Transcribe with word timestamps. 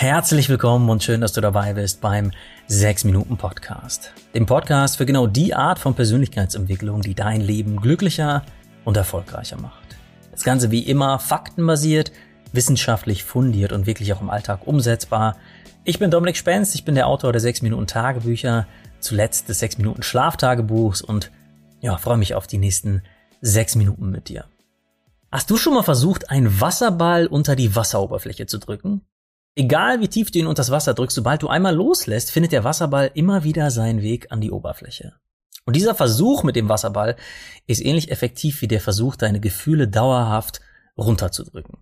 Herzlich 0.00 0.48
willkommen 0.48 0.88
und 0.88 1.02
schön, 1.02 1.20
dass 1.20 1.34
du 1.34 1.42
dabei 1.42 1.74
bist 1.74 2.00
beim 2.00 2.32
6 2.68 3.04
Minuten 3.04 3.36
Podcast. 3.36 4.14
Dem 4.34 4.46
Podcast 4.46 4.96
für 4.96 5.04
genau 5.04 5.26
die 5.26 5.52
Art 5.52 5.78
von 5.78 5.94
Persönlichkeitsentwicklung, 5.94 7.02
die 7.02 7.14
dein 7.14 7.42
Leben 7.42 7.78
glücklicher 7.82 8.42
und 8.86 8.96
erfolgreicher 8.96 9.58
macht. 9.58 9.98
Das 10.30 10.42
Ganze 10.42 10.70
wie 10.70 10.84
immer 10.84 11.18
faktenbasiert, 11.18 12.12
wissenschaftlich 12.54 13.24
fundiert 13.24 13.72
und 13.72 13.84
wirklich 13.84 14.14
auch 14.14 14.22
im 14.22 14.30
Alltag 14.30 14.66
umsetzbar. 14.66 15.36
Ich 15.84 15.98
bin 15.98 16.10
Dominik 16.10 16.38
Spenz, 16.38 16.74
ich 16.74 16.86
bin 16.86 16.94
der 16.94 17.06
Autor 17.06 17.32
der 17.32 17.42
6 17.42 17.60
Minuten 17.60 17.86
Tagebücher, 17.86 18.66
zuletzt 19.00 19.50
des 19.50 19.58
6 19.58 19.76
Minuten 19.76 20.02
Schlaftagebuchs 20.02 21.02
und 21.02 21.30
ja, 21.82 21.98
freue 21.98 22.16
mich 22.16 22.34
auf 22.34 22.46
die 22.46 22.56
nächsten 22.56 23.02
6 23.42 23.76
Minuten 23.76 24.08
mit 24.08 24.30
dir. 24.30 24.46
Hast 25.30 25.50
du 25.50 25.58
schon 25.58 25.74
mal 25.74 25.82
versucht, 25.82 26.30
einen 26.30 26.58
Wasserball 26.58 27.26
unter 27.26 27.54
die 27.54 27.76
Wasseroberfläche 27.76 28.46
zu 28.46 28.56
drücken? 28.56 29.02
Egal 29.56 30.00
wie 30.00 30.08
tief 30.08 30.30
du 30.30 30.38
ihn 30.38 30.46
unter 30.46 30.60
das 30.60 30.70
Wasser 30.70 30.94
drückst, 30.94 31.16
sobald 31.16 31.42
du 31.42 31.48
einmal 31.48 31.74
loslässt, 31.74 32.30
findet 32.30 32.52
der 32.52 32.64
Wasserball 32.64 33.10
immer 33.14 33.44
wieder 33.44 33.70
seinen 33.70 34.02
Weg 34.02 34.30
an 34.30 34.40
die 34.40 34.50
Oberfläche. 34.50 35.14
Und 35.66 35.76
dieser 35.76 35.94
Versuch 35.94 36.42
mit 36.44 36.56
dem 36.56 36.68
Wasserball 36.68 37.16
ist 37.66 37.84
ähnlich 37.84 38.10
effektiv 38.10 38.62
wie 38.62 38.68
der 38.68 38.80
Versuch, 38.80 39.16
deine 39.16 39.40
Gefühle 39.40 39.88
dauerhaft 39.88 40.60
runterzudrücken. 40.96 41.78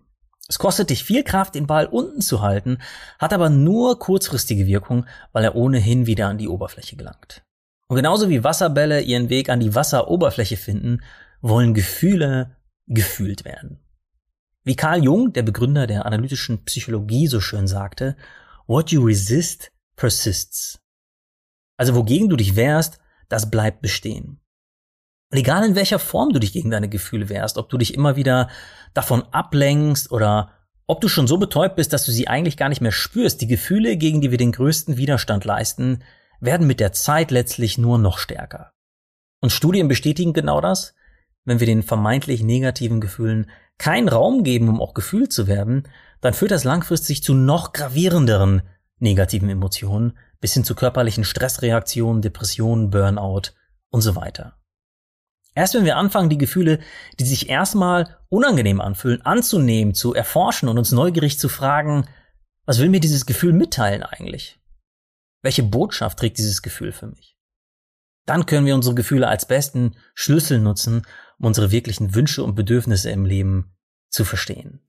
Es 0.47 0.57
kostet 0.57 0.89
dich 0.89 1.03
viel 1.03 1.23
Kraft, 1.23 1.53
den 1.53 1.67
Ball 1.67 1.85
unten 1.85 2.21
zu 2.21 2.41
halten, 2.41 2.79
hat 3.19 3.33
aber 3.33 3.49
nur 3.49 3.99
kurzfristige 3.99 4.65
Wirkung, 4.65 5.05
weil 5.31 5.43
er 5.43 5.55
ohnehin 5.55 6.07
wieder 6.07 6.27
an 6.27 6.39
die 6.39 6.47
Oberfläche 6.47 6.95
gelangt. 6.95 7.43
Und 7.87 7.95
genauso 7.95 8.29
wie 8.29 8.43
Wasserbälle 8.43 9.01
ihren 9.01 9.29
Weg 9.29 9.49
an 9.49 9.59
die 9.59 9.75
Wasseroberfläche 9.75 10.57
finden, 10.57 11.01
wollen 11.41 11.73
Gefühle 11.73 12.55
gefühlt 12.87 13.45
werden. 13.45 13.79
Wie 14.69 14.75
Carl 14.75 15.03
Jung, 15.03 15.33
der 15.33 15.41
Begründer 15.41 15.87
der 15.87 16.05
analytischen 16.05 16.63
Psychologie, 16.63 17.25
so 17.25 17.41
schön 17.41 17.65
sagte, 17.65 18.15
what 18.67 18.91
you 18.91 19.03
resist 19.03 19.71
persists. 19.95 20.79
Also 21.75 21.95
wogegen 21.95 22.29
du 22.29 22.35
dich 22.35 22.55
wehrst, 22.55 22.99
das 23.29 23.49
bleibt 23.49 23.81
bestehen. 23.81 24.39
Und 25.31 25.39
egal 25.39 25.65
in 25.65 25.73
welcher 25.73 25.97
Form 25.97 26.33
du 26.33 26.39
dich 26.39 26.53
gegen 26.53 26.69
deine 26.69 26.87
Gefühle 26.87 27.29
wehrst, 27.29 27.57
ob 27.57 27.69
du 27.69 27.79
dich 27.79 27.95
immer 27.95 28.15
wieder 28.15 28.47
davon 28.93 29.23
ablenkst 29.31 30.11
oder 30.11 30.51
ob 30.85 31.01
du 31.01 31.07
schon 31.07 31.25
so 31.25 31.39
betäubt 31.39 31.75
bist, 31.75 31.91
dass 31.91 32.05
du 32.05 32.11
sie 32.11 32.27
eigentlich 32.27 32.55
gar 32.55 32.69
nicht 32.69 32.81
mehr 32.81 32.91
spürst, 32.91 33.41
die 33.41 33.47
Gefühle, 33.47 33.97
gegen 33.97 34.21
die 34.21 34.29
wir 34.29 34.37
den 34.37 34.51
größten 34.51 34.97
Widerstand 34.97 35.45
leisten, 35.45 36.03
werden 36.41 36.67
mit 36.67 36.79
der 36.79 36.91
Zeit 36.91 37.31
letztlich 37.31 37.79
nur 37.79 37.97
noch 37.97 38.19
stärker. 38.19 38.71
Und 39.41 39.49
Studien 39.49 39.87
bestätigen 39.87 40.33
genau 40.33 40.61
das. 40.61 40.93
Wenn 41.43 41.59
wir 41.59 41.65
den 41.65 41.81
vermeintlich 41.81 42.43
negativen 42.43 43.01
Gefühlen 43.01 43.49
keinen 43.79 44.09
Raum 44.09 44.43
geben, 44.43 44.69
um 44.69 44.79
auch 44.79 44.93
gefühlt 44.93 45.33
zu 45.33 45.47
werden, 45.47 45.87
dann 46.21 46.33
führt 46.33 46.51
das 46.51 46.63
langfristig 46.63 47.23
zu 47.23 47.33
noch 47.33 47.73
gravierenderen 47.73 48.61
negativen 48.99 49.49
Emotionen 49.49 50.17
bis 50.39 50.53
hin 50.53 50.63
zu 50.63 50.75
körperlichen 50.75 51.23
Stressreaktionen, 51.23 52.21
Depressionen, 52.21 52.91
Burnout 52.91 53.53
und 53.89 54.01
so 54.01 54.15
weiter. 54.15 54.59
Erst 55.55 55.73
wenn 55.73 55.85
wir 55.85 55.97
anfangen, 55.97 56.29
die 56.29 56.37
Gefühle, 56.37 56.79
die 57.19 57.25
sich 57.25 57.49
erstmal 57.49 58.17
unangenehm 58.29 58.79
anfühlen, 58.79 59.21
anzunehmen, 59.23 59.93
zu 59.93 60.13
erforschen 60.13 60.69
und 60.69 60.77
uns 60.77 60.91
neugierig 60.91 61.39
zu 61.39 61.49
fragen, 61.49 62.05
was 62.65 62.79
will 62.79 62.89
mir 62.89 62.99
dieses 62.99 63.25
Gefühl 63.25 63.53
mitteilen 63.53 64.03
eigentlich? 64.03 64.59
Welche 65.41 65.63
Botschaft 65.63 66.19
trägt 66.19 66.37
dieses 66.37 66.61
Gefühl 66.61 66.91
für 66.91 67.07
mich? 67.07 67.37
Dann 68.25 68.45
können 68.45 68.65
wir 68.65 68.75
unsere 68.75 68.93
Gefühle 68.93 69.27
als 69.27 69.47
besten 69.47 69.95
Schlüssel 70.13 70.59
nutzen, 70.59 71.01
um 71.39 71.47
unsere 71.47 71.71
wirklichen 71.71 72.15
Wünsche 72.15 72.43
und 72.43 72.55
Bedürfnisse 72.55 73.09
im 73.09 73.25
Leben 73.25 73.71
zu 74.09 74.25
verstehen. 74.25 74.81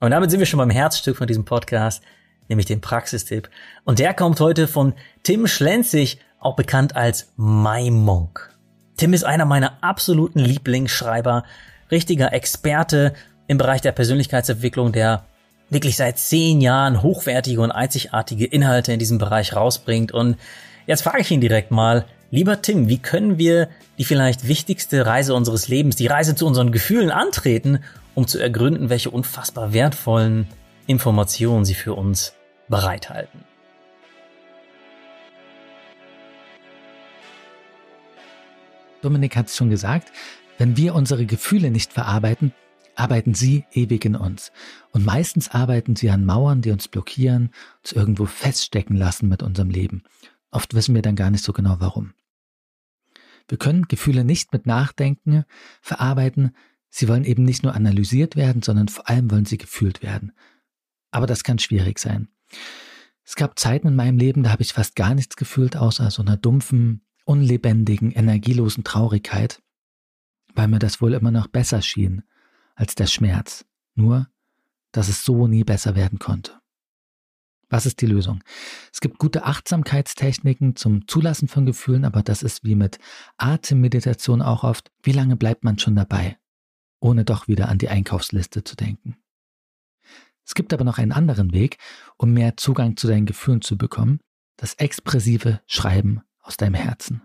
Und 0.00 0.10
damit 0.10 0.30
sind 0.30 0.40
wir 0.40 0.46
schon 0.46 0.58
beim 0.58 0.70
Herzstück 0.70 1.16
von 1.16 1.26
diesem 1.26 1.44
Podcast, 1.44 2.02
nämlich 2.48 2.66
dem 2.66 2.80
Praxistipp. 2.80 3.48
Und 3.84 3.98
der 3.98 4.14
kommt 4.14 4.40
heute 4.40 4.68
von 4.68 4.94
Tim 5.22 5.46
Schlenzig, 5.46 6.20
auch 6.38 6.56
bekannt 6.56 6.94
als 6.96 7.32
My 7.36 7.90
Monk. 7.90 8.54
Tim 8.96 9.12
ist 9.12 9.24
einer 9.24 9.44
meiner 9.44 9.82
absoluten 9.82 10.38
Lieblingsschreiber, 10.38 11.44
richtiger 11.90 12.32
Experte 12.32 13.14
im 13.46 13.58
Bereich 13.58 13.80
der 13.80 13.92
Persönlichkeitsentwicklung, 13.92 14.92
der 14.92 15.24
wirklich 15.70 15.96
seit 15.96 16.18
zehn 16.18 16.60
Jahren 16.60 17.02
hochwertige 17.02 17.60
und 17.60 17.70
einzigartige 17.70 18.46
Inhalte 18.46 18.92
in 18.92 18.98
diesem 18.98 19.18
Bereich 19.18 19.54
rausbringt. 19.54 20.12
Und 20.12 20.36
jetzt 20.86 21.02
frage 21.02 21.20
ich 21.20 21.30
ihn 21.30 21.40
direkt 21.40 21.70
mal, 21.70 22.06
Lieber 22.30 22.60
Tim, 22.60 22.88
wie 22.88 22.98
können 22.98 23.38
wir 23.38 23.68
die 23.98 24.04
vielleicht 24.04 24.48
wichtigste 24.48 25.06
Reise 25.06 25.32
unseres 25.32 25.68
Lebens, 25.68 25.94
die 25.94 26.08
Reise 26.08 26.34
zu 26.34 26.44
unseren 26.44 26.72
Gefühlen 26.72 27.10
antreten, 27.10 27.78
um 28.14 28.26
zu 28.26 28.40
ergründen, 28.40 28.90
welche 28.90 29.10
unfassbar 29.10 29.72
wertvollen 29.72 30.48
Informationen 30.88 31.64
sie 31.64 31.74
für 31.74 31.94
uns 31.94 32.34
bereithalten? 32.68 33.44
Dominik 39.02 39.36
hat 39.36 39.46
es 39.46 39.56
schon 39.56 39.70
gesagt, 39.70 40.10
wenn 40.58 40.76
wir 40.76 40.96
unsere 40.96 41.26
Gefühle 41.26 41.70
nicht 41.70 41.92
verarbeiten, 41.92 42.52
arbeiten 42.96 43.34
sie 43.34 43.66
ewig 43.72 44.04
in 44.04 44.16
uns. 44.16 44.50
Und 44.90 45.04
meistens 45.04 45.50
arbeiten 45.50 45.94
sie 45.94 46.10
an 46.10 46.24
Mauern, 46.24 46.60
die 46.60 46.72
uns 46.72 46.88
blockieren, 46.88 47.50
uns 47.84 47.92
irgendwo 47.92 48.24
feststecken 48.24 48.96
lassen 48.96 49.28
mit 49.28 49.44
unserem 49.44 49.70
Leben. 49.70 50.02
Oft 50.50 50.74
wissen 50.74 50.94
wir 50.94 51.02
dann 51.02 51.16
gar 51.16 51.30
nicht 51.30 51.44
so 51.44 51.52
genau 51.52 51.76
warum. 51.78 52.14
Wir 53.48 53.58
können 53.58 53.88
Gefühle 53.88 54.24
nicht 54.24 54.52
mit 54.52 54.66
Nachdenken 54.66 55.44
verarbeiten. 55.80 56.54
Sie 56.88 57.08
wollen 57.08 57.24
eben 57.24 57.44
nicht 57.44 57.62
nur 57.62 57.74
analysiert 57.74 58.36
werden, 58.36 58.62
sondern 58.62 58.88
vor 58.88 59.08
allem 59.08 59.30
wollen 59.30 59.44
sie 59.44 59.58
gefühlt 59.58 60.02
werden. 60.02 60.32
Aber 61.10 61.26
das 61.26 61.44
kann 61.44 61.58
schwierig 61.58 61.98
sein. 61.98 62.28
Es 63.24 63.34
gab 63.34 63.58
Zeiten 63.58 63.88
in 63.88 63.96
meinem 63.96 64.18
Leben, 64.18 64.42
da 64.42 64.50
habe 64.50 64.62
ich 64.62 64.72
fast 64.72 64.94
gar 64.94 65.14
nichts 65.14 65.36
gefühlt, 65.36 65.76
außer 65.76 66.10
so 66.10 66.22
einer 66.22 66.36
dumpfen, 66.36 67.04
unlebendigen, 67.24 68.12
energielosen 68.12 68.84
Traurigkeit, 68.84 69.62
weil 70.54 70.68
mir 70.68 70.78
das 70.78 71.00
wohl 71.00 71.12
immer 71.12 71.32
noch 71.32 71.48
besser 71.48 71.82
schien 71.82 72.22
als 72.74 72.94
der 72.94 73.06
Schmerz. 73.06 73.64
Nur, 73.94 74.28
dass 74.92 75.08
es 75.08 75.24
so 75.24 75.48
nie 75.48 75.64
besser 75.64 75.96
werden 75.96 76.18
konnte. 76.18 76.60
Was 77.68 77.84
ist 77.84 78.00
die 78.00 78.06
Lösung? 78.06 78.42
Es 78.92 79.00
gibt 79.00 79.18
gute 79.18 79.44
Achtsamkeitstechniken 79.44 80.76
zum 80.76 81.08
Zulassen 81.08 81.48
von 81.48 81.66
Gefühlen, 81.66 82.04
aber 82.04 82.22
das 82.22 82.42
ist 82.42 82.62
wie 82.62 82.76
mit 82.76 82.98
Atemmeditation 83.38 84.40
auch 84.40 84.62
oft. 84.62 84.92
Wie 85.02 85.12
lange 85.12 85.36
bleibt 85.36 85.64
man 85.64 85.78
schon 85.78 85.96
dabei, 85.96 86.38
ohne 87.00 87.24
doch 87.24 87.48
wieder 87.48 87.68
an 87.68 87.78
die 87.78 87.88
Einkaufsliste 87.88 88.62
zu 88.62 88.76
denken? 88.76 89.16
Es 90.46 90.54
gibt 90.54 90.72
aber 90.72 90.84
noch 90.84 90.98
einen 90.98 91.10
anderen 91.10 91.52
Weg, 91.52 91.78
um 92.16 92.32
mehr 92.32 92.56
Zugang 92.56 92.96
zu 92.96 93.08
deinen 93.08 93.26
Gefühlen 93.26 93.62
zu 93.62 93.76
bekommen, 93.76 94.20
das 94.56 94.74
expressive 94.74 95.60
Schreiben 95.66 96.22
aus 96.40 96.56
deinem 96.56 96.74
Herzen. 96.74 97.22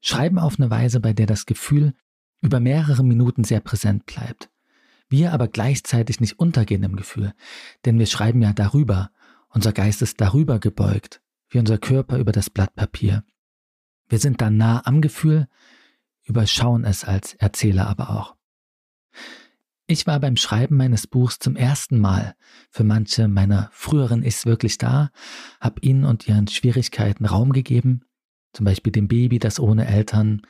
Schreiben 0.00 0.38
auf 0.38 0.60
eine 0.60 0.70
Weise, 0.70 1.00
bei 1.00 1.12
der 1.12 1.26
das 1.26 1.44
Gefühl 1.44 1.92
über 2.40 2.60
mehrere 2.60 3.02
Minuten 3.02 3.42
sehr 3.42 3.60
präsent 3.60 4.06
bleibt. 4.06 4.48
Wir 5.08 5.32
aber 5.32 5.48
gleichzeitig 5.48 6.20
nicht 6.20 6.38
untergehen 6.38 6.82
im 6.84 6.94
Gefühl, 6.94 7.32
denn 7.84 7.98
wir 7.98 8.06
schreiben 8.06 8.42
ja 8.42 8.52
darüber 8.52 9.10
unser 9.54 9.72
Geist 9.72 10.02
ist 10.02 10.20
darüber 10.20 10.58
gebeugt, 10.58 11.22
wie 11.48 11.58
unser 11.58 11.78
Körper 11.78 12.18
über 12.18 12.32
das 12.32 12.50
Blatt 12.50 12.74
Papier. 12.74 13.24
Wir 14.08 14.18
sind 14.18 14.40
dann 14.40 14.56
nah 14.56 14.82
am 14.84 15.00
Gefühl, 15.00 15.48
überschauen 16.24 16.84
es 16.84 17.04
als 17.04 17.34
Erzähler 17.34 17.86
aber 17.86 18.10
auch. 18.10 18.36
Ich 19.86 20.06
war 20.06 20.18
beim 20.18 20.36
Schreiben 20.36 20.76
meines 20.76 21.06
Buchs 21.06 21.38
zum 21.38 21.56
ersten 21.56 21.98
Mal 21.98 22.34
für 22.70 22.84
manche 22.84 23.28
meiner 23.28 23.68
früheren 23.72 24.22
Ichs 24.22 24.46
wirklich 24.46 24.78
da, 24.78 25.10
habe 25.60 25.80
ihnen 25.82 26.04
und 26.04 26.26
ihren 26.26 26.48
Schwierigkeiten 26.48 27.26
Raum 27.26 27.52
gegeben, 27.52 28.02
zum 28.54 28.64
Beispiel 28.64 28.92
dem 28.92 29.08
Baby, 29.08 29.38
das 29.38 29.60
ohne 29.60 29.86
Eltern 29.86 30.42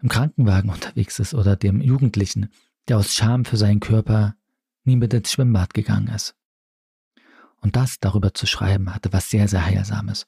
im 0.00 0.08
Krankenwagen 0.08 0.70
unterwegs 0.70 1.18
ist 1.18 1.34
oder 1.34 1.56
dem 1.56 1.80
Jugendlichen, 1.80 2.52
der 2.88 2.98
aus 2.98 3.14
Scham 3.14 3.44
für 3.44 3.56
seinen 3.56 3.80
Körper 3.80 4.36
nie 4.84 4.96
mit 4.96 5.12
ins 5.12 5.32
Schwimmbad 5.32 5.74
gegangen 5.74 6.08
ist. 6.08 6.37
Und 7.60 7.76
das 7.76 7.98
darüber 8.00 8.34
zu 8.34 8.46
schreiben, 8.46 8.94
hatte 8.94 9.12
was 9.12 9.30
sehr, 9.30 9.48
sehr 9.48 9.64
Heilsames. 9.64 10.26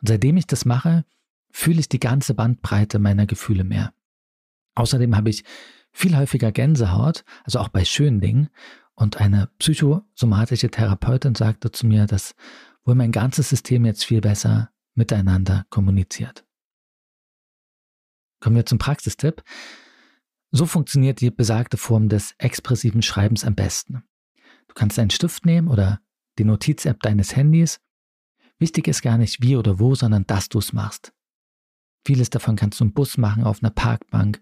Und 0.00 0.08
seitdem 0.08 0.36
ich 0.36 0.46
das 0.46 0.64
mache, 0.64 1.04
fühle 1.50 1.80
ich 1.80 1.88
die 1.88 2.00
ganze 2.00 2.34
Bandbreite 2.34 2.98
meiner 2.98 3.26
Gefühle 3.26 3.64
mehr. 3.64 3.94
Außerdem 4.74 5.16
habe 5.16 5.30
ich 5.30 5.44
viel 5.90 6.16
häufiger 6.16 6.52
Gänsehaut, 6.52 7.24
also 7.44 7.58
auch 7.58 7.68
bei 7.68 7.84
schönen 7.84 8.20
Dingen. 8.20 8.50
Und 8.94 9.18
eine 9.18 9.48
psychosomatische 9.58 10.70
Therapeutin 10.70 11.34
sagte 11.34 11.72
zu 11.72 11.86
mir, 11.86 12.06
dass 12.06 12.34
wohl 12.84 12.94
mein 12.94 13.12
ganzes 13.12 13.48
System 13.48 13.84
jetzt 13.84 14.04
viel 14.04 14.20
besser 14.20 14.70
miteinander 14.94 15.66
kommuniziert. 15.70 16.44
Kommen 18.40 18.56
wir 18.56 18.66
zum 18.66 18.78
Praxistipp. 18.78 19.42
So 20.50 20.66
funktioniert 20.66 21.20
die 21.20 21.30
besagte 21.30 21.76
Form 21.76 22.08
des 22.08 22.34
expressiven 22.38 23.02
Schreibens 23.02 23.44
am 23.44 23.54
besten. 23.54 24.04
Du 24.68 24.74
kannst 24.74 24.98
einen 24.98 25.10
Stift 25.10 25.44
nehmen 25.44 25.68
oder 25.68 26.00
die 26.38 26.44
Notiz-App 26.44 27.00
deines 27.00 27.36
Handys. 27.36 27.80
Wichtig 28.58 28.88
ist 28.88 29.02
gar 29.02 29.18
nicht 29.18 29.42
wie 29.42 29.56
oder 29.56 29.78
wo, 29.78 29.94
sondern 29.94 30.26
dass 30.26 30.48
du 30.48 30.58
es 30.58 30.72
machst. 30.72 31.12
Vieles 32.04 32.30
davon 32.30 32.56
kannst 32.56 32.80
du 32.80 32.84
im 32.84 32.92
Bus 32.92 33.18
machen, 33.18 33.44
auf 33.44 33.62
einer 33.62 33.70
Parkbank, 33.70 34.40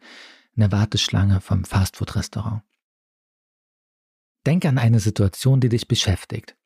in 0.55 0.61
der 0.61 0.73
Warteschlange 0.73 1.41
vom 1.41 1.65
Fastfood-Restaurant. 1.65 2.63
Denk 4.47 4.65
an 4.67 4.79
eine 4.79 5.01
Situation, 5.01 5.61
die 5.61 5.71
dich 5.71 5.89
beschäftigt. 5.89 6.57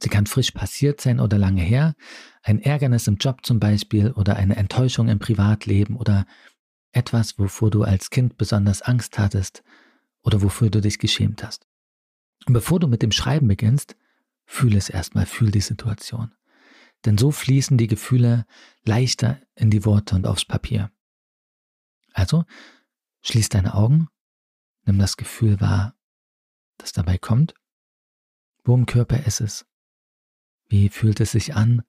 Sie 0.00 0.08
kann 0.08 0.26
frisch 0.26 0.50
passiert 0.50 1.00
sein 1.00 1.20
oder 1.20 1.38
lange 1.38 1.62
her, 1.62 1.94
ein 2.42 2.60
Ärgernis 2.60 3.06
im 3.06 3.16
Job 3.16 3.44
zum 3.44 3.60
Beispiel 3.60 4.12
oder 4.12 4.36
eine 4.36 4.56
Enttäuschung 4.56 5.08
im 5.08 5.18
Privatleben 5.18 5.96
oder 5.96 6.26
etwas, 6.92 7.38
wovor 7.38 7.70
du 7.70 7.82
als 7.82 8.10
Kind 8.10 8.36
besonders 8.36 8.82
Angst 8.82 9.18
hattest 9.18 9.62
oder 10.22 10.42
wofür 10.42 10.70
du 10.70 10.80
dich 10.80 10.98
geschämt 10.98 11.44
hast. 11.44 11.66
Und 12.46 12.52
bevor 12.52 12.80
du 12.80 12.88
mit 12.88 13.02
dem 13.02 13.12
Schreiben 13.12 13.48
beginnst, 13.48 13.96
fühle 14.52 14.76
es 14.76 14.90
erstmal, 14.90 15.26
fühl 15.26 15.50
die 15.50 15.62
Situation. 15.62 16.34
Denn 17.04 17.16
so 17.16 17.30
fließen 17.30 17.78
die 17.78 17.86
Gefühle 17.86 18.44
leichter 18.84 19.40
in 19.54 19.70
die 19.70 19.84
Worte 19.84 20.14
und 20.14 20.26
aufs 20.26 20.44
Papier. 20.44 20.92
Also, 22.12 22.44
schließ 23.22 23.48
deine 23.48 23.74
Augen, 23.74 24.08
nimm 24.84 24.98
das 24.98 25.16
Gefühl 25.16 25.60
wahr, 25.60 25.96
das 26.76 26.92
dabei 26.92 27.16
kommt. 27.16 27.54
Wo 28.62 28.74
im 28.74 28.86
Körper 28.86 29.24
ist 29.26 29.40
es? 29.40 29.64
Wie 30.68 30.90
fühlt 30.90 31.20
es 31.20 31.32
sich 31.32 31.54
an? 31.54 31.82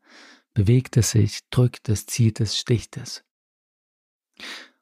Bewegt 0.53 0.97
es 0.97 1.11
sich? 1.11 1.41
Drückt 1.49 1.89
es? 1.89 2.05
Zieht 2.05 2.39
es? 2.39 2.57
Sticht 2.57 2.97
es? 2.97 3.23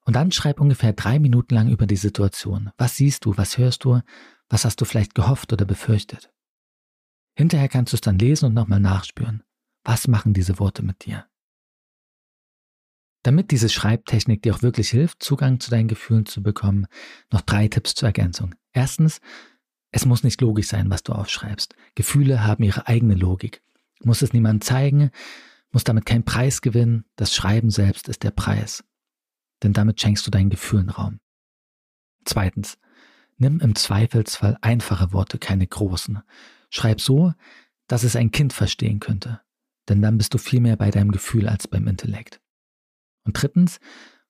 Und 0.06 0.16
dann 0.16 0.32
schreib 0.32 0.62
ungefähr 0.62 0.94
drei 0.94 1.20
Minuten 1.20 1.56
lang 1.56 1.70
über 1.70 1.88
die 1.88 1.98
Situation. 1.98 2.72
Was 2.78 2.96
siehst 2.96 3.26
du? 3.26 3.36
Was 3.38 3.58
hörst 3.58 3.84
du? 3.84 4.02
Was 4.50 4.66
hast 4.66 4.80
du 4.82 4.86
vielleicht 4.86 5.16
gehofft 5.16 5.52
oder 5.52 5.66
befürchtet? 5.66 6.32
Hinterher 7.42 7.70
kannst 7.70 7.92
du 7.92 7.98
es 7.98 8.02
dann 8.02 8.20
lesen 8.20 8.46
und 8.46 8.54
nochmal 8.54 8.80
nachspüren. 8.80 9.42
Was 9.84 10.08
machen 10.08 10.32
diese 10.32 10.60
Worte 10.60 10.84
mit 10.84 11.06
dir? 11.06 11.26
Damit 13.24 13.50
diese 13.50 13.68
Schreibtechnik 13.68 14.44
dir 14.44 14.54
auch 14.54 14.62
wirklich 14.62 14.92
hilft, 14.92 15.24
Zugang 15.24 15.60
zu 15.60 15.72
deinen 15.72 15.88
Gefühlen 15.88 16.28
zu 16.28 16.44
bekommen, 16.44 16.86
noch 17.32 17.42
drei 17.42 17.68
Tipps 17.68 17.96
zur 17.96 18.10
Ergänzung. 18.10 18.54
Erstens, 18.74 19.22
es 19.90 20.06
muss 20.06 20.24
nicht 20.24 20.40
logisch 20.40 20.68
sein, 20.68 20.92
was 20.92 21.02
du 21.02 21.14
aufschreibst. 21.14 21.74
Gefühle 21.96 22.44
haben 22.44 22.62
ihre 22.62 22.88
eigene 22.88 23.16
Logik. 23.16 23.64
Muss 24.04 24.22
es 24.22 24.34
niemand 24.34 24.64
zeigen, 24.64 25.10
muss 25.72 25.84
damit 25.84 26.06
keinen 26.06 26.26
Preis 26.26 26.62
gewinnen, 26.62 27.06
das 27.16 27.34
Schreiben 27.34 27.72
selbst 27.72 28.08
ist 28.08 28.22
der 28.22 28.30
Preis. 28.30 28.84
Denn 29.64 29.74
damit 29.74 30.00
schenkst 30.00 30.28
du 30.28 30.30
deinen 30.30 30.52
Gefühlen 30.52 30.92
Raum. 30.92 31.20
Zweitens, 32.24 32.78
nimm 33.38 33.62
im 33.62 33.74
Zweifelsfall 33.74 34.60
einfache 34.62 35.12
Worte, 35.12 35.40
keine 35.40 35.66
großen. 35.66 36.22
Schreib 36.72 37.02
so, 37.02 37.34
dass 37.88 38.04
es 38.04 38.16
ein 38.16 38.32
Kind 38.32 38.54
verstehen 38.54 39.00
könnte. 39.00 39.42
Denn 39.90 40.02
dann 40.02 40.18
bist 40.18 40.34
du 40.34 40.38
viel 40.40 40.62
mehr 40.62 40.78
bei 40.78 40.90
deinem 40.90 41.12
Gefühl 41.12 41.48
als 41.48 41.68
beim 41.68 41.88
Intellekt. 41.88 42.42
Und 43.24 43.40
drittens, 43.40 43.80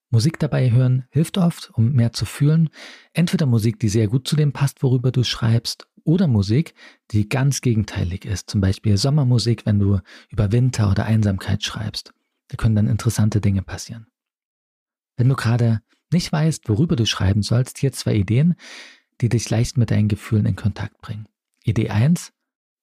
Musik 0.09 0.39
dabei 0.39 0.71
hören 0.71 1.05
hilft 1.11 1.37
oft, 1.37 1.69
um 1.71 1.93
mehr 1.93 2.11
zu 2.11 2.25
fühlen. 2.25 2.69
Entweder 3.13 3.45
Musik, 3.45 3.79
die 3.79 3.87
sehr 3.87 4.07
gut 4.07 4.27
zu 4.27 4.35
dem 4.35 4.51
passt, 4.51 4.83
worüber 4.83 5.11
du 5.11 5.23
schreibst, 5.23 5.87
oder 6.03 6.27
Musik, 6.27 6.73
die 7.11 7.29
ganz 7.29 7.61
gegenteilig 7.61 8.25
ist. 8.25 8.49
Zum 8.49 8.59
Beispiel 8.59 8.97
Sommermusik, 8.97 9.65
wenn 9.65 9.79
du 9.79 9.99
über 10.29 10.51
Winter 10.51 10.89
oder 10.89 11.05
Einsamkeit 11.05 11.63
schreibst. 11.63 12.11
Da 12.47 12.57
können 12.57 12.75
dann 12.75 12.87
interessante 12.87 13.39
Dinge 13.39 13.61
passieren. 13.61 14.07
Wenn 15.15 15.29
du 15.29 15.35
gerade 15.35 15.81
nicht 16.11 16.31
weißt, 16.31 16.67
worüber 16.67 16.95
du 16.95 17.05
schreiben 17.05 17.43
sollst, 17.43 17.77
hier 17.77 17.91
zwei 17.91 18.15
Ideen, 18.15 18.55
die 19.21 19.29
dich 19.29 19.49
leicht 19.49 19.77
mit 19.77 19.91
deinen 19.91 20.07
Gefühlen 20.07 20.47
in 20.47 20.55
Kontakt 20.55 20.99
bringen. 21.01 21.27
Idee 21.63 21.89
1. 21.91 22.33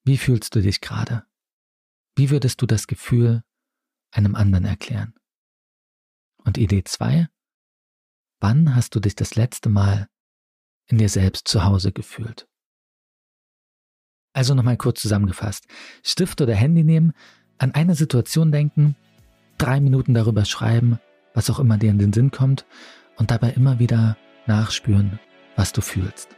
Wie 0.05 0.17
fühlst 0.17 0.55
du 0.55 0.63
dich 0.63 0.81
gerade? 0.81 1.27
Wie 2.15 2.31
würdest 2.31 2.63
du 2.63 2.67
das 2.67 2.87
Gefühl 2.87 3.43
einem 4.13 4.37
anderen 4.37 4.65
erklären? 4.65 5.15
Und 6.45 6.59
Idee 6.59 6.85
2. 6.85 7.29
Wann 8.41 8.77
hast 8.77 8.95
du 8.95 9.01
dich 9.01 9.17
das 9.17 9.35
letzte 9.35 9.69
Mal 9.69 10.09
in 10.87 10.99
dir 10.99 11.09
selbst 11.09 11.49
zu 11.49 11.65
Hause 11.65 11.91
gefühlt? 11.91 12.49
Also 14.33 14.55
nochmal 14.55 14.77
kurz 14.77 15.03
zusammengefasst. 15.03 15.67
Stift 16.05 16.41
oder 16.41 16.55
Handy 16.55 16.85
nehmen, 16.85 17.15
an 17.59 17.73
eine 17.73 17.97
Situation 17.97 18.53
denken, 18.53 18.95
drei 19.59 19.81
Minuten 19.81 20.15
darüber 20.15 20.45
schreiben, 20.45 21.01
was 21.35 21.51
auch 21.51 21.59
immer 21.59 21.79
dir 21.79 21.91
in 21.91 21.99
den 21.99 22.13
Sinn 22.13 22.31
kommt 22.31 22.65
und 23.17 23.33
dabei 23.33 23.51
immer 23.51 23.81
wieder 23.81 24.17
nachspüren, 24.47 25.19
was 25.57 25.73
du 25.73 25.81
fühlst. 25.81 26.38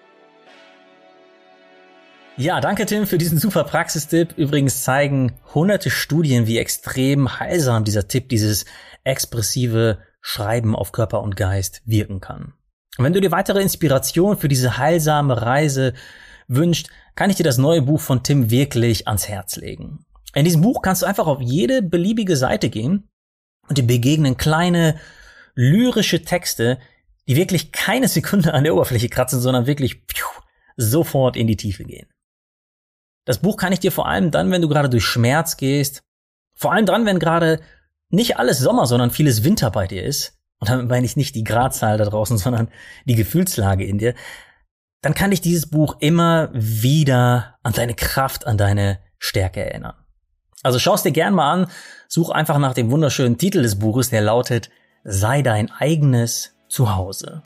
Ja, 2.40 2.58
danke 2.62 2.86
Tim 2.86 3.06
für 3.06 3.18
diesen 3.18 3.38
super 3.38 3.64
Praxistipp. 3.64 4.32
Übrigens 4.38 4.82
zeigen 4.82 5.34
hunderte 5.52 5.90
Studien, 5.90 6.46
wie 6.46 6.56
extrem 6.56 7.38
heilsam 7.38 7.84
dieser 7.84 8.08
Tipp, 8.08 8.30
dieses 8.30 8.64
expressive 9.04 9.98
Schreiben 10.22 10.74
auf 10.74 10.90
Körper 10.90 11.20
und 11.20 11.36
Geist 11.36 11.82
wirken 11.84 12.20
kann. 12.20 12.54
Und 12.96 13.04
wenn 13.04 13.12
du 13.12 13.20
dir 13.20 13.30
weitere 13.30 13.60
Inspiration 13.60 14.38
für 14.38 14.48
diese 14.48 14.78
heilsame 14.78 15.42
Reise 15.42 15.92
wünscht, 16.48 16.88
kann 17.14 17.28
ich 17.28 17.36
dir 17.36 17.42
das 17.42 17.58
neue 17.58 17.82
Buch 17.82 18.00
von 18.00 18.22
Tim 18.22 18.50
wirklich 18.50 19.06
ans 19.06 19.28
Herz 19.28 19.56
legen. 19.56 20.06
In 20.32 20.46
diesem 20.46 20.62
Buch 20.62 20.80
kannst 20.80 21.02
du 21.02 21.06
einfach 21.06 21.26
auf 21.26 21.42
jede 21.42 21.82
beliebige 21.82 22.38
Seite 22.38 22.70
gehen 22.70 23.06
und 23.68 23.76
dir 23.76 23.86
begegnen 23.86 24.38
kleine 24.38 24.98
lyrische 25.54 26.24
Texte, 26.24 26.78
die 27.28 27.36
wirklich 27.36 27.70
keine 27.70 28.08
Sekunde 28.08 28.54
an 28.54 28.64
der 28.64 28.72
Oberfläche 28.72 29.10
kratzen, 29.10 29.40
sondern 29.40 29.66
wirklich 29.66 30.06
piu, 30.06 30.24
sofort 30.78 31.36
in 31.36 31.46
die 31.46 31.56
Tiefe 31.56 31.84
gehen. 31.84 32.08
Das 33.24 33.38
Buch 33.38 33.56
kann 33.56 33.72
ich 33.72 33.80
dir 33.80 33.92
vor 33.92 34.08
allem 34.08 34.30
dann, 34.30 34.50
wenn 34.50 34.62
du 34.62 34.68
gerade 34.68 34.88
durch 34.88 35.04
Schmerz 35.04 35.56
gehst, 35.56 36.02
vor 36.54 36.72
allem 36.72 36.86
dann, 36.86 37.06
wenn 37.06 37.18
gerade 37.18 37.60
nicht 38.10 38.38
alles 38.38 38.58
Sommer, 38.58 38.86
sondern 38.86 39.10
vieles 39.10 39.44
Winter 39.44 39.70
bei 39.70 39.86
dir 39.86 40.02
ist, 40.04 40.36
und 40.58 40.68
damit 40.68 40.88
meine 40.88 41.06
ich 41.06 41.16
nicht 41.16 41.34
die 41.34 41.44
Gradzahl 41.44 41.96
da 41.98 42.04
draußen, 42.04 42.38
sondern 42.38 42.68
die 43.06 43.14
Gefühlslage 43.14 43.84
in 43.84 43.98
dir, 43.98 44.14
dann 45.02 45.14
kann 45.14 45.30
dich 45.30 45.40
dieses 45.40 45.70
Buch 45.70 45.96
immer 46.00 46.50
wieder 46.52 47.56
an 47.62 47.72
deine 47.72 47.94
Kraft, 47.94 48.46
an 48.46 48.58
deine 48.58 48.98
Stärke 49.18 49.64
erinnern. 49.64 49.94
Also 50.62 50.78
schau 50.78 50.94
es 50.94 51.02
dir 51.02 51.12
gern 51.12 51.32
mal 51.32 51.52
an, 51.52 51.66
such 52.08 52.30
einfach 52.30 52.58
nach 52.58 52.74
dem 52.74 52.90
wunderschönen 52.90 53.38
Titel 53.38 53.62
des 53.62 53.78
Buches, 53.78 54.10
der 54.10 54.20
lautet 54.20 54.70
Sei 55.02 55.40
dein 55.40 55.70
eigenes 55.70 56.54
Zuhause. 56.68 57.42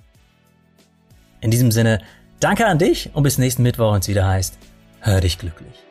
In 1.41 1.53
diesem 1.53 1.71
Sinne, 1.71 2.01
danke 2.41 2.67
an 2.67 2.79
dich 2.79 3.11
und 3.15 3.23
bis 3.23 3.39
nächsten 3.39 3.63
Mittwoch, 3.63 3.93
wenn 3.93 4.01
es 4.01 4.09
wieder 4.09 4.27
heißt, 4.27 4.59
hör 5.05 5.21
dich 5.21 5.39
glücklich. 5.39 5.85